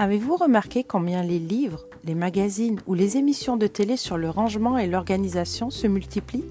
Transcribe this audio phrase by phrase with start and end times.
[0.00, 4.78] Avez-vous remarqué combien les livres, les magazines ou les émissions de télé sur le rangement
[4.78, 6.46] et l'organisation se multiplient?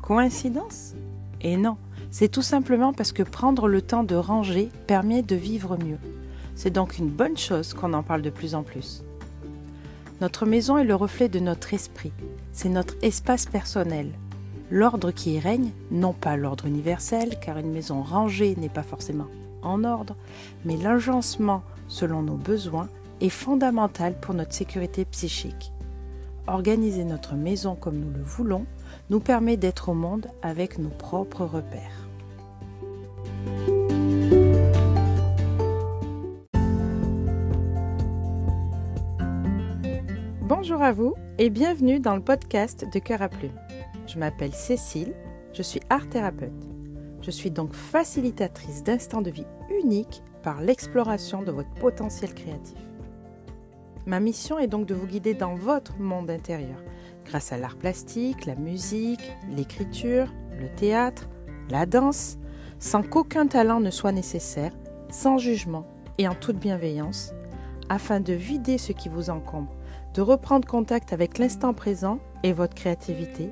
[0.00, 0.94] Coïncidence?
[1.42, 1.76] Et non,
[2.10, 6.00] c'est tout simplement parce que prendre le temps de ranger permet de vivre mieux.
[6.56, 9.04] C'est donc une bonne chose qu'on en parle de plus en plus.
[10.20, 12.12] Notre maison est le reflet de notre esprit,
[12.52, 14.10] c'est notre espace personnel.
[14.72, 19.28] L'ordre qui y règne, non pas l'ordre universel, car une maison rangée n'est pas forcément
[19.62, 20.16] en ordre,
[20.64, 22.88] mais l'agencement selon nos besoins
[23.20, 25.72] est fondamental pour notre sécurité psychique.
[26.46, 28.66] Organiser notre maison comme nous le voulons
[29.10, 32.08] nous permet d'être au monde avec nos propres repères.
[40.40, 43.58] Bonjour à vous et bienvenue dans le podcast de Cœur à Plume.
[44.06, 45.12] Je m'appelle Cécile,
[45.52, 46.71] je suis art thérapeute.
[47.22, 49.46] Je suis donc facilitatrice d'instants de vie
[49.82, 52.76] uniques par l'exploration de votre potentiel créatif.
[54.06, 56.82] Ma mission est donc de vous guider dans votre monde intérieur,
[57.24, 60.26] grâce à l'art plastique, la musique, l'écriture,
[60.60, 61.28] le théâtre,
[61.70, 62.38] la danse,
[62.80, 64.72] sans qu'aucun talent ne soit nécessaire,
[65.08, 65.86] sans jugement
[66.18, 67.32] et en toute bienveillance,
[67.88, 69.72] afin de vider ce qui vous encombre
[70.14, 73.50] de reprendre contact avec l'instant présent et votre créativité,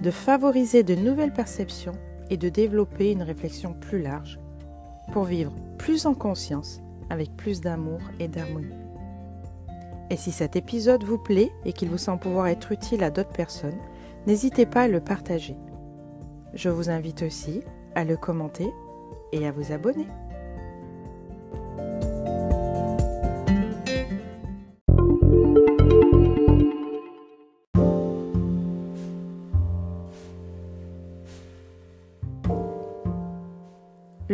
[0.00, 1.98] de favoriser de nouvelles perceptions
[2.30, 4.38] et de développer une réflexion plus large
[5.12, 8.74] pour vivre plus en conscience avec plus d'amour et d'harmonie.
[10.10, 13.32] Et si cet épisode vous plaît et qu'il vous semble pouvoir être utile à d'autres
[13.32, 13.78] personnes,
[14.26, 15.56] n'hésitez pas à le partager.
[16.54, 17.62] Je vous invite aussi
[17.94, 18.70] à le commenter
[19.32, 20.06] et à vous abonner.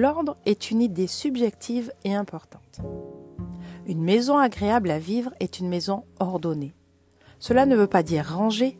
[0.00, 2.80] L'ordre est une idée subjective et importante.
[3.86, 6.72] Une maison agréable à vivre est une maison ordonnée.
[7.38, 8.78] Cela ne veut pas dire rangée,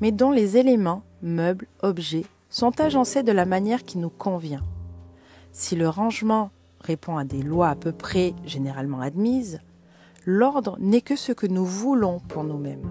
[0.00, 4.64] mais dont les éléments, meubles, objets, sont agencés de la manière qui nous convient.
[5.52, 6.50] Si le rangement
[6.80, 9.60] répond à des lois à peu près généralement admises,
[10.24, 12.90] l'ordre n'est que ce que nous voulons pour nous-mêmes.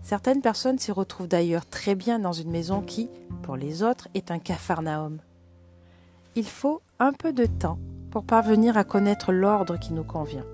[0.00, 3.10] Certaines personnes s'y retrouvent d'ailleurs très bien dans une maison qui,
[3.44, 5.20] pour les autres, est un capharnaüm
[6.34, 7.78] il faut un peu de temps
[8.10, 10.46] pour parvenir à connaître l'ordre qui nous convient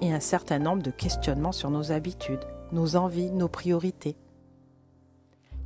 [0.00, 4.16] et un certain nombre de questionnements sur nos habitudes, nos envies, nos priorités.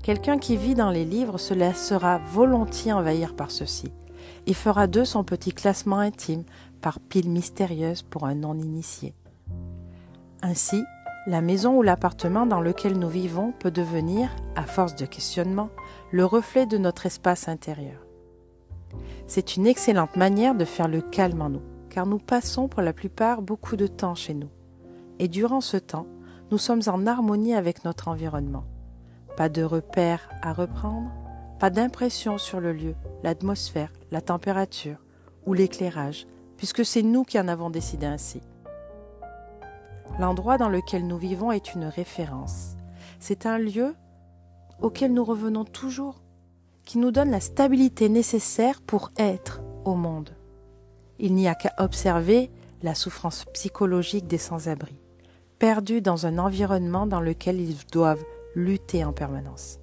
[0.03, 3.93] Quelqu'un qui vit dans les livres se laissera volontiers envahir par ceux-ci
[4.47, 6.45] et fera d'eux son petit classement intime
[6.83, 9.15] par piles mystérieuses pour un non-initié.
[10.43, 10.85] Ainsi,
[11.27, 15.71] la maison ou l'appartement dans lequel nous vivons peut devenir, à force de questionnement,
[16.13, 18.06] le reflet de notre espace intérieur.
[19.27, 22.93] C'est une excellente manière de faire le calme en nous, car nous passons pour la
[22.93, 24.51] plupart beaucoup de temps chez nous.
[25.19, 26.07] Et durant ce temps,
[26.51, 28.65] nous sommes en harmonie avec notre environnement.
[29.37, 31.11] Pas de repères à reprendre,
[31.59, 34.99] pas d'impression sur le lieu, l'atmosphère, la température
[35.47, 38.41] ou l'éclairage, puisque c'est nous qui en avons décidé ainsi.
[40.19, 42.77] L'endroit dans lequel nous vivons est une référence.
[43.19, 43.95] C'est un lieu
[44.81, 46.23] auquel nous revenons toujours
[46.87, 50.31] qui nous donne la stabilité nécessaire pour être au monde.
[51.19, 52.51] Il n'y a qu'à observer
[52.83, 54.95] la souffrance psychologique des sans-abri,
[55.59, 58.25] perdus dans un environnement dans lequel ils doivent
[58.55, 59.81] lutter en permanence.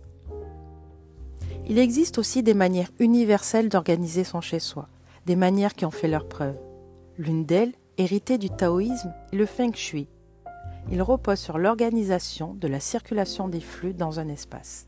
[1.68, 4.88] Il existe aussi des manières universelles d'organiser son chez-soi,
[5.26, 6.58] des manières qui ont fait leur preuve.
[7.18, 10.08] L'une d'elles, héritée du taoïsme, est le feng shui.
[10.92, 14.88] Il repose sur l'organisation de la circulation des flux dans un espace.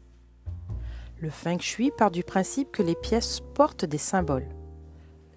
[1.26, 4.48] Le feng shui part du principe que les pièces portent des symboles.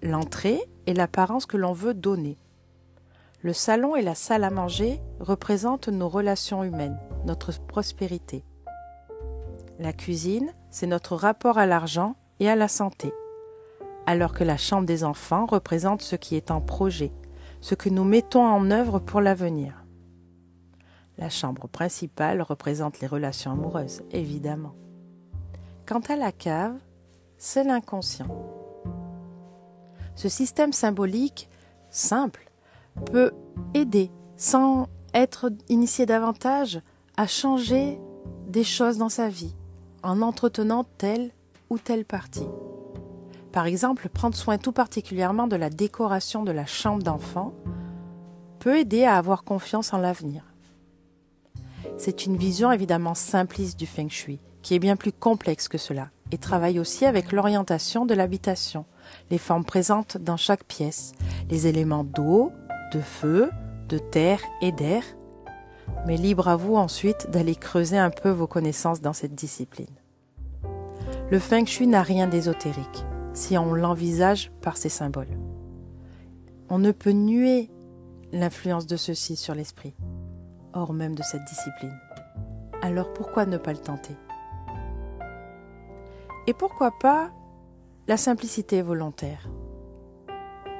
[0.03, 2.37] L'entrée est l'apparence que l'on veut donner.
[3.41, 8.43] Le salon et la salle à manger représentent nos relations humaines, notre prospérité.
[9.79, 13.11] La cuisine, c'est notre rapport à l'argent et à la santé,
[14.05, 17.11] alors que la chambre des enfants représente ce qui est en projet,
[17.61, 19.85] ce que nous mettons en œuvre pour l'avenir.
[21.17, 24.75] La chambre principale représente les relations amoureuses, évidemment.
[25.89, 26.75] Quant à la cave,
[27.39, 28.27] c'est l'inconscient.
[30.13, 31.49] Ce système symbolique,
[31.89, 32.51] simple,
[33.07, 33.31] peut
[33.73, 36.79] aider, sans être initié davantage,
[37.17, 37.99] à changer
[38.45, 39.55] des choses dans sa vie,
[40.03, 41.31] en entretenant telle
[41.71, 42.47] ou telle partie.
[43.51, 47.51] Par exemple, prendre soin tout particulièrement de la décoration de la chambre d'enfant
[48.59, 50.53] peut aider à avoir confiance en l'avenir.
[51.97, 56.09] C'est une vision évidemment simpliste du feng shui, qui est bien plus complexe que cela
[56.31, 58.85] et travaille aussi avec l'orientation de l'habitation,
[59.31, 61.13] les formes présentes dans chaque pièce,
[61.49, 62.51] les éléments d'eau,
[62.93, 63.49] de feu,
[63.87, 65.03] de terre et d'air,
[66.05, 69.87] mais libre à vous ensuite d'aller creuser un peu vos connaissances dans cette discipline.
[71.31, 75.37] Le feng shui n'a rien d'ésotérique si on l'envisage par ses symboles.
[76.69, 77.71] On ne peut nuer
[78.31, 79.95] l'influence de ceux-ci sur l'esprit,
[80.73, 81.97] hors même de cette discipline.
[82.81, 84.15] Alors pourquoi ne pas le tenter?
[86.47, 87.31] Et pourquoi pas
[88.07, 89.49] la simplicité volontaire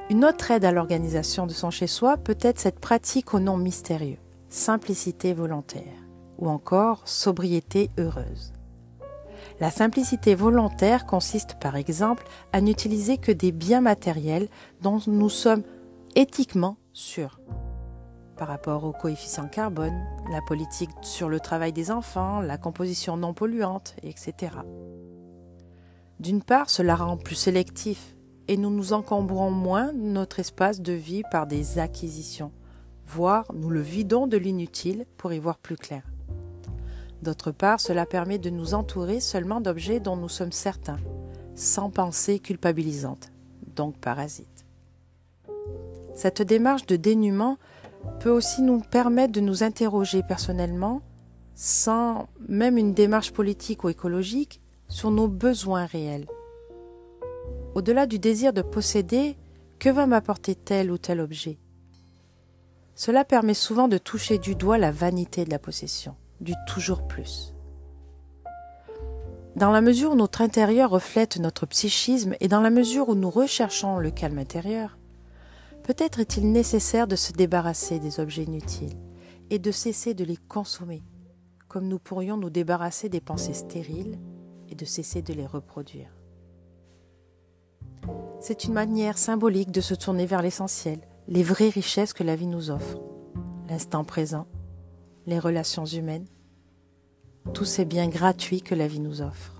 [0.09, 4.17] Une autre aide à l'organisation de son chez-soi peut être cette pratique au nom mystérieux,
[4.49, 5.93] simplicité volontaire,
[6.37, 8.53] ou encore sobriété heureuse.
[9.59, 14.47] La simplicité volontaire consiste par exemple à n'utiliser que des biens matériels
[14.81, 15.63] dont nous sommes
[16.15, 17.39] éthiquement sûrs.
[18.37, 20.01] Par rapport au coefficient carbone,
[20.31, 24.53] la politique sur le travail des enfants, la composition non polluante, etc.
[26.19, 28.15] D'une part, cela rend plus sélectif
[28.49, 32.51] et nous nous encombrons moins notre espace de vie par des acquisitions,
[33.05, 36.03] voire nous le vidons de l'inutile pour y voir plus clair.
[37.21, 40.99] D'autre part, cela permet de nous entourer seulement d'objets dont nous sommes certains,
[41.55, 43.31] sans pensée culpabilisante,
[43.75, 44.65] donc parasite.
[46.15, 47.57] Cette démarche de dénuement
[48.19, 51.01] peut aussi nous permettre de nous interroger personnellement,
[51.55, 54.58] sans même une démarche politique ou écologique,
[54.89, 56.27] sur nos besoins réels.
[57.75, 59.37] Au-delà du désir de posséder,
[59.77, 61.57] que va m'apporter tel ou tel objet?
[62.95, 67.53] Cela permet souvent de toucher du doigt la vanité de la possession du toujours plus.
[69.55, 73.29] Dans la mesure où notre intérieur reflète notre psychisme et dans la mesure où nous
[73.29, 74.97] recherchons le calme intérieur,
[75.83, 78.97] peut-être est-il nécessaire de se débarrasser des objets inutiles
[79.49, 81.03] et de cesser de les consommer,
[81.67, 84.17] comme nous pourrions nous débarrasser des pensées stériles
[84.79, 86.09] de cesser de les reproduire.
[88.39, 92.47] C'est une manière symbolique de se tourner vers l'essentiel, les vraies richesses que la vie
[92.47, 92.97] nous offre,
[93.67, 94.47] l'instant présent,
[95.27, 96.27] les relations humaines,
[97.53, 99.55] tous ces biens gratuits que la vie nous offre.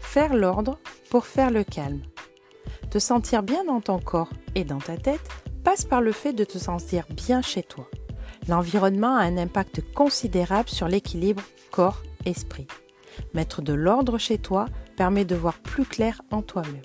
[0.00, 0.78] Faire l'ordre
[1.10, 2.02] pour faire le calme.
[2.92, 5.26] Te sentir bien dans ton corps et dans ta tête
[5.64, 7.88] passe par le fait de te sentir bien chez toi.
[8.48, 12.66] L'environnement a un impact considérable sur l'équilibre corps-esprit.
[13.32, 16.82] Mettre de l'ordre chez toi permet de voir plus clair en toi-même.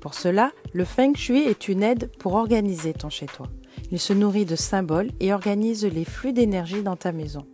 [0.00, 3.48] Pour cela, le feng shui est une aide pour organiser ton chez-toi.
[3.90, 7.46] Il se nourrit de symboles et organise les flux d'énergie dans ta maison.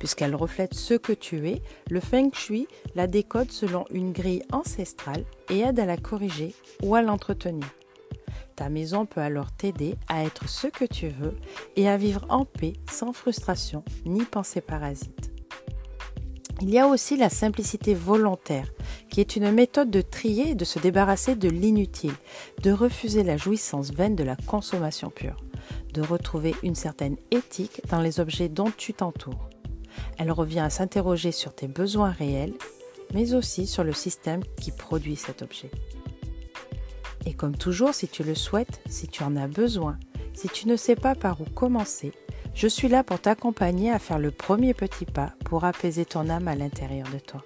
[0.00, 2.66] Puisqu'elle reflète ce que tu es, le feng shui
[2.96, 7.66] la décode selon une grille ancestrale et aide à la corriger ou à l'entretenir.
[8.56, 11.36] Ta maison peut alors t'aider à être ce que tu veux
[11.76, 15.30] et à vivre en paix sans frustration ni pensée parasite.
[16.62, 18.70] Il y a aussi la simplicité volontaire,
[19.10, 22.14] qui est une méthode de trier et de se débarrasser de l'inutile,
[22.62, 25.36] de refuser la jouissance vaine de la consommation pure,
[25.92, 29.48] de retrouver une certaine éthique dans les objets dont tu t'entoures.
[30.20, 32.52] Elle revient à s'interroger sur tes besoins réels,
[33.14, 35.70] mais aussi sur le système qui produit cet objet.
[37.24, 39.98] Et comme toujours, si tu le souhaites, si tu en as besoin,
[40.34, 42.12] si tu ne sais pas par où commencer,
[42.54, 46.48] je suis là pour t'accompagner à faire le premier petit pas pour apaiser ton âme
[46.48, 47.42] à l'intérieur de toi.